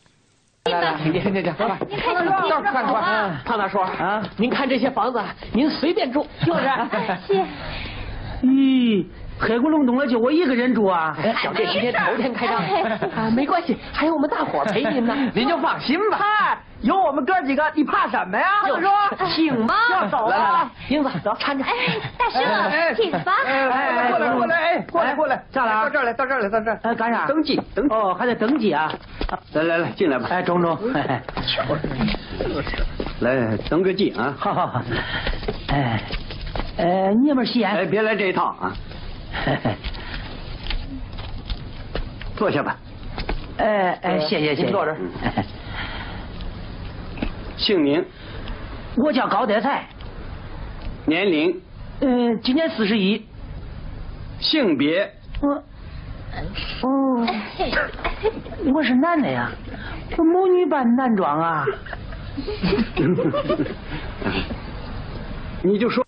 [0.70, 1.76] 来来，请进，请进，走吧。
[1.90, 2.30] 您看看这
[2.62, 5.20] 看看，胖大叔啊，您看这些房子，
[5.52, 6.62] 您随便住，就是。
[7.26, 7.44] 谢。
[8.42, 9.04] 咦，
[9.38, 11.16] 黑咕隆咚的就我一个人住啊？
[11.42, 12.56] 小店今天头天开张
[13.16, 16.58] 啊，没关系，还有我们大伙陪您呢， 您就放心吧。
[16.80, 18.46] 有我们哥几个，你怕什么呀？
[18.66, 18.90] 就说，
[19.34, 19.74] 请吧。
[19.90, 21.64] 要走了，英子，走，搀着。
[21.64, 21.72] 哎，
[22.18, 23.32] 大师，请吧。
[23.46, 25.84] 哎，过来，过来，哎，过来，过来，下来啊！
[25.84, 26.78] 到这儿来，到这儿来，到这儿。
[26.82, 27.26] 哎，干啥？
[27.26, 27.94] 登记，登记。
[27.94, 28.92] 哦，还得登记啊。
[29.54, 30.26] 来来来，进来吧。
[30.30, 30.76] 哎，中中。
[33.20, 34.34] 来，登个记啊。
[34.38, 34.82] 好好好。
[35.68, 36.02] 哎，
[36.76, 37.70] 呃，你们先。
[37.70, 38.72] 哎，别来这一套啊。
[42.36, 42.76] 坐下吧。
[43.58, 44.70] 哎哎，谢谢谢谢。
[44.70, 44.98] 坐这儿。
[47.56, 48.04] 姓名，
[48.96, 49.86] 我叫高德才。
[51.06, 51.60] 年龄，
[52.00, 53.24] 嗯，今年四十一。
[54.40, 55.08] 性别，
[55.40, 55.62] 我，
[56.82, 57.24] 哦，
[58.74, 59.48] 我是男的呀，
[60.18, 61.64] 我母女扮男装啊。
[65.62, 66.03] 你就说。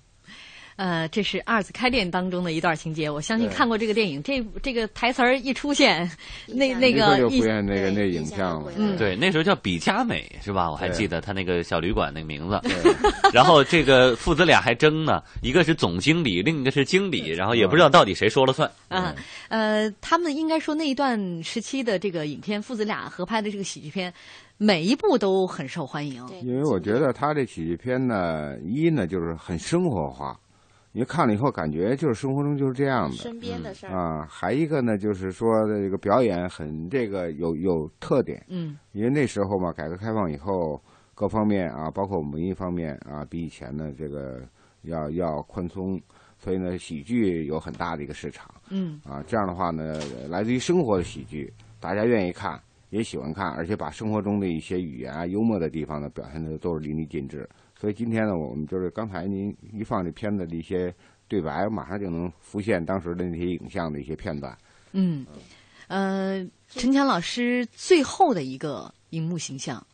[0.76, 3.08] 呃，这是二次开店当中的一段情节。
[3.08, 6.10] 我相信看过这个电影，这这个台词儿一出现，
[6.46, 8.70] 那那个就出现那个那影像了。
[8.76, 10.70] 嗯，对，那时候叫比佳美是吧？
[10.70, 12.60] 我还记得他那个小旅馆那个名字。
[13.32, 18.70] 然后这个父子俩还争呢，一个是总经理，另一个是经理，然后也不知道到底谁说了算。
[18.88, 19.14] 啊，
[19.48, 24.12] 呃，他们应该说那一段时期的这个影片，父子俩合拍的这个喜剧片，
[24.58, 26.22] 每一部都很受欢迎。
[26.42, 30.38] 因为我觉得他这喜剧片呢，一呢就是很生活化。
[30.96, 34.26] 你看了以后，感觉就是生活中就是这样的，身边的事儿啊。
[34.30, 40.82] 还一个呢，就是说这个表演很这个有有特点，嗯，因为那时候嘛，改革开放以后，
[41.14, 44.40] 各方面啊，包括文艺方面啊，比以前呢这个
[44.84, 46.00] 要要宽松，
[46.38, 57.46] 所以呢，喜剧有很大的一个市场，嗯，啊，这样的话呢，来自于生活的喜剧，大家愿意看，也喜欢看，而且把生活中的一些语言啊、幽默的地方呢，表现的都是淋漓尽致。
[57.86, 60.92] 所以今天呢，我们就是刚才您一放这片子的一些
[61.28, 64.58] 对白，马上就能浮现当时的那些影像的一些片段。
[64.90, 65.24] 嗯，
[65.86, 69.86] 呃，陈强老师最后的一个荧幕形象，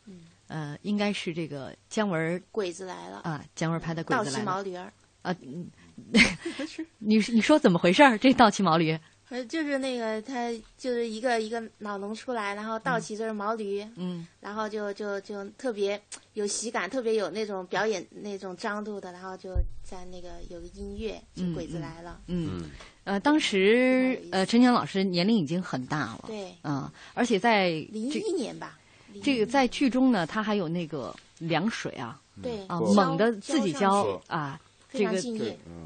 [0.47, 4.33] 呃，应该是这个姜文鬼子来了啊，姜文拍的鬼子来了。
[4.33, 4.91] 倒骑毛驴儿
[5.21, 5.37] 啊，
[6.99, 8.17] 你你说怎么回事儿？
[8.17, 8.99] 这倒骑毛驴？
[9.33, 15.99] 呃，就是那个他就是一个一个老农出来，然后倒骑着毛驴，嗯，然后就就就特别
[16.35, 22.65] 有喜感，特别有那种表演那种张度的，然后就在那个有个音乐，就鬼子来了，嗯，
[23.05, 28.79] 呃，当时呃陈强老师年龄已经很大了，对，啊，而且在零一年吧，
[29.23, 34.61] 这个在剧中呢，他还有那个凉水啊，对啊，猛的自己浇啊，
[34.93, 35.19] 这个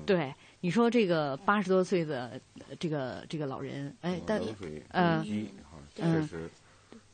[0.05, 0.35] 对。
[0.67, 2.41] 你说这个八十多岁的
[2.81, 4.41] 这个这个老人，哎，但
[4.89, 5.25] 呃，
[5.95, 6.51] 确实，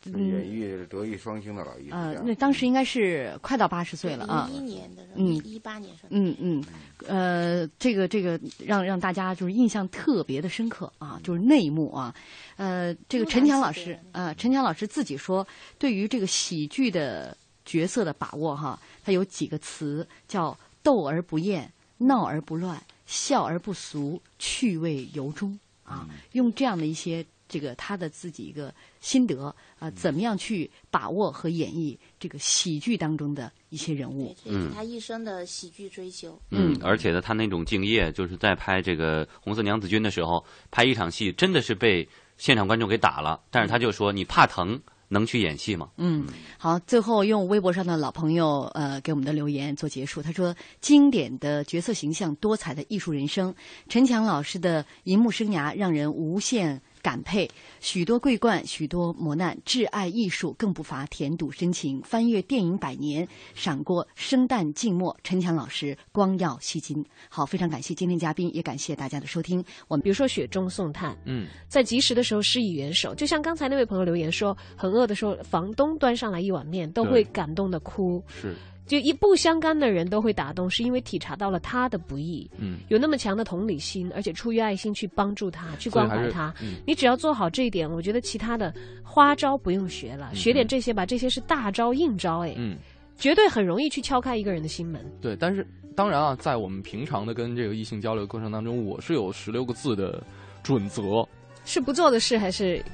[0.07, 6.65] 演艺德艺双馨的老艺术呃，那当时应该是快到八十岁了啊，一年的，嗯，一八年嗯嗯，
[7.07, 12.15] 呃，这个这个让让大家就是印象特别的深刻啊，就是那一幕啊，
[12.57, 15.47] 呃，这个陈强老师啊，陈强老师自己说，
[15.79, 17.37] 对于这个喜剧的
[17.67, 22.83] 角色的把握哈，他有几个词叫逗而不厌，闹而不乱。
[23.13, 26.09] 笑而不俗，趣味由衷啊！
[26.33, 34.35] 用这样的一些这个他的自己一个心得啊，怎么样去把握和演绎这个喜剧当中的一些人物？
[34.47, 36.41] 嗯，他一生的喜剧追求。
[36.49, 42.09] 嗯，而且呢，他那种敬业，就是在拍这个《红色娘子军》的时候，拍一场戏真的是被
[42.39, 44.81] 现场观众给打了，但是他就说：“你怕疼。”
[45.13, 45.91] 能去演戏吗？
[45.99, 50.23] 嗯，好，最后用微博上的老朋友呃给我们的留言做结束。
[50.23, 53.55] 他说：“经典的角色形象，多彩的艺术人生，
[53.89, 57.51] 陈强老师的银幕生涯让人无限。”感佩
[57.81, 62.01] 许多桂冠，许多磨难，挚爱艺术，更不乏甜笃深情。
[62.03, 67.05] 翻阅电影百年，闪过生旦净末，陈强老师光耀吸睛。
[67.29, 69.63] 好，非常感谢今天嘉宾，也感谢大家的收听。
[69.89, 78.23] 我们比如说雪中送炭，嗯，在及时的时候施以援手，就像刚才那位朋友留言说，很饿的时候，房东端上来一碗面，都会感动的哭。
[78.29, 78.55] 是。
[78.85, 86.53] 就一不相干的人都会打动，是因为体察到了他的不易，嗯，有那么强的同理心，而且出于爱心去帮助他，去关怀他。
[86.85, 92.77] 你只要做好这一点，我觉得其他的花招不用学了，学点这些吧，这些是大招硬招，哎，嗯，
[93.17, 95.01] 绝对很容易去敲开一个人的心门。
[95.21, 100.23] 对，但是当然啊，在我们平常的跟这个异性交流过程当中，我是有十六个字的
[100.63, 101.27] 准则，
[101.65, 102.85] 是不做的事还是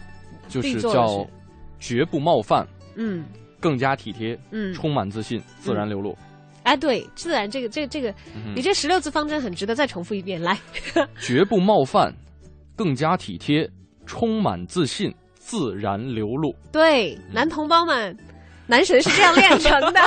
[0.48, 1.26] 就是叫
[1.80, 3.24] 绝不冒犯，嗯。
[3.60, 6.16] 更加体贴，嗯，充满自信，自然流露。
[6.64, 8.14] 哎，对，自然这个，这个，这个，
[8.54, 10.40] 你这十六字方针很值得再重复一遍。
[10.42, 10.58] 来，
[11.20, 12.14] 绝不冒犯，
[12.76, 13.68] 更加体贴，
[14.04, 16.54] 充满自信，自然流露。
[16.70, 18.14] 对，男同胞们，
[18.66, 20.00] 男神是这样练成的，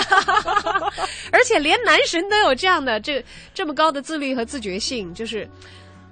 [1.34, 3.24] 而且连男神都有这样的这
[3.56, 5.50] 这么高的自律和自觉性，就是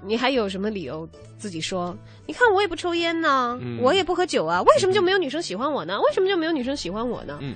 [0.02, 1.96] 你还有什么理由自己说？
[2.26, 6.00] 你看我也不抽烟呢，我也不喝酒啊，为什么就没有女生喜欢我呢？
[6.00, 7.38] 为什么就没有女生喜欢我呢？
[7.40, 7.54] 嗯，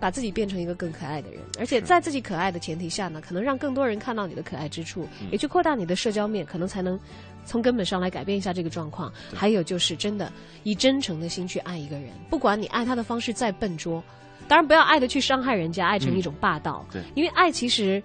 [0.00, 6.98] 把自己变成一个更可爱的人，而且在自己可爱的前提下呢，可能让更多人看到你的可爱之处，也去扩大你的社交面，可能才能
[7.44, 9.12] 从根本上来改变一下这个状况。
[9.34, 10.32] 还有就是真的
[10.64, 14.02] 以真诚的心去爱一个人，不管你爱他的方式再笨拙，
[14.48, 16.84] 当然不要爱的去伤害人家，爱成一种霸道。
[16.90, 18.02] 对，因为爱其实，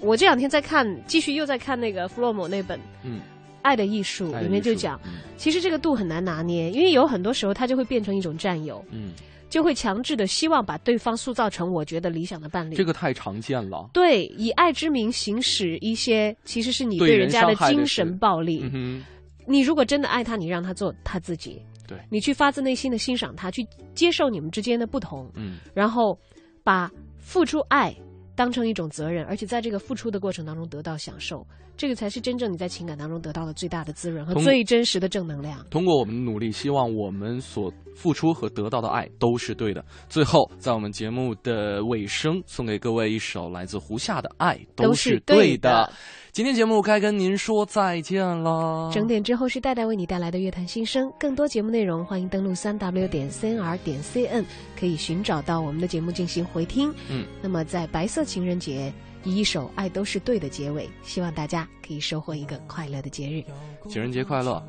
[0.00, 2.78] 我这两天在看，继续又在看那个弗洛姆那本。
[3.02, 3.20] 嗯。
[3.62, 5.00] 爱的艺术里面就讲，
[5.36, 9.10] 其实这个度很难拿捏，因为有很多时候它就会变成一种占有，嗯，
[9.50, 12.76] 就会强制的希望把对方塑造成我觉得理想的伴侣。
[12.76, 13.90] 这个太常见了。
[13.92, 18.70] 对，以爱之名行使一些其实是你对人家的精神暴力。
[18.72, 19.04] 嗯
[19.44, 23.66] 你如果真的爱他，你让他做他自己，对你去发自内心的欣赏他，去
[23.96, 26.16] 接受你们之间的不同，嗯，然后
[26.62, 26.88] 把
[27.18, 27.92] 付出爱
[28.36, 31.44] 当成一种责任，而且在这个付出的过程当中得到享受。
[31.76, 35.64] 这个才是真正你在情感当中得到的最大的滋润和最真实的正能量。
[35.70, 39.84] 通过我们的努力，希望我们所付出和得到的爱都是对的。
[40.08, 45.90] 最后，在我们节目的尾声，送给各位一首来自胡夏的《爱都是对的》。
[46.32, 48.90] 今天节目该跟您说再见了。
[48.92, 54.44] 整点之后是戴戴为你带来的乐坛新声，更多节目内容欢迎登录三 w 点 cnr 点 cn，
[54.78, 56.92] 可以寻找到我们的节目进行回听。
[57.08, 58.92] 嗯，那么在白色情人节。
[59.24, 63.42] 以一首《爱都是对的》结尾，希望大家可以收获一个快乐的节日。
[63.88, 64.62] 情人节快乐，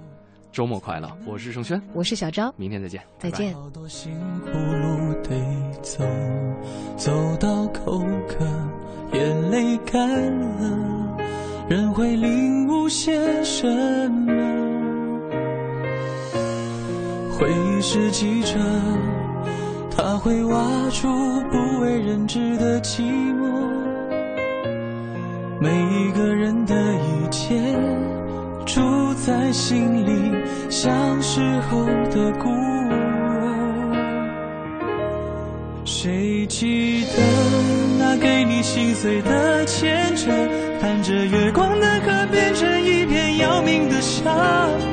[0.52, 1.16] 周末快乐！
[1.26, 3.54] 我是盛轩，我是小昭，明天再见，再见。
[3.88, 5.30] 辛苦路得
[5.82, 6.04] 走，
[6.98, 8.46] 走到口渴，
[9.14, 11.18] 眼泪干了，
[11.70, 13.68] 人会领悟些什
[14.10, 14.34] 么？
[17.38, 18.58] 回忆是记者，
[19.96, 21.08] 他会挖出
[21.52, 23.02] 不为人知的寂
[23.36, 23.46] 寞。
[25.60, 27.56] 每一个人的一切
[28.66, 30.32] 住在心里
[30.70, 30.90] 小
[31.20, 32.50] 时候的孤
[35.84, 37.24] 谁记得
[37.98, 40.30] 那给你心碎的前程
[40.80, 44.32] 看着月光的河变成一片要命的沙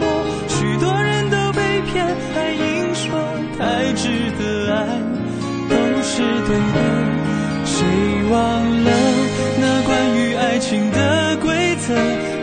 [0.01, 3.11] 漠许多人都被骗还硬说
[3.59, 4.09] 太值
[4.39, 4.87] 得爱
[5.69, 7.15] 都是对的。
[7.67, 7.85] 谁
[8.31, 9.04] 忘了
[10.91, 11.95] 的规则？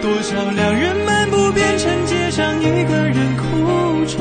[0.01, 4.17] 多少两人漫步变成街上一个人哭着，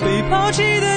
[0.00, 0.91] 被抛弃的